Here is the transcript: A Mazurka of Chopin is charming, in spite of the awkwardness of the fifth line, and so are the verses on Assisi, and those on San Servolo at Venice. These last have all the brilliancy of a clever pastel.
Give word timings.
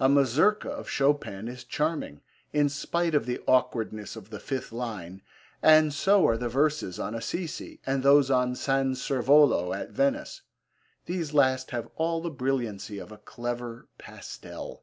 A 0.00 0.08
Mazurka 0.08 0.68
of 0.70 0.90
Chopin 0.90 1.46
is 1.46 1.62
charming, 1.62 2.20
in 2.52 2.68
spite 2.68 3.14
of 3.14 3.26
the 3.26 3.38
awkwardness 3.46 4.16
of 4.16 4.30
the 4.30 4.40
fifth 4.40 4.72
line, 4.72 5.22
and 5.62 5.94
so 5.94 6.26
are 6.26 6.36
the 6.36 6.48
verses 6.48 6.98
on 6.98 7.14
Assisi, 7.14 7.80
and 7.86 8.02
those 8.02 8.28
on 8.28 8.56
San 8.56 8.96
Servolo 8.96 9.72
at 9.72 9.90
Venice. 9.92 10.42
These 11.06 11.32
last 11.32 11.70
have 11.70 11.88
all 11.94 12.20
the 12.20 12.28
brilliancy 12.28 12.98
of 12.98 13.12
a 13.12 13.18
clever 13.18 13.86
pastel. 13.98 14.76